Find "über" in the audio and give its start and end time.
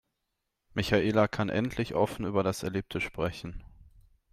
2.25-2.41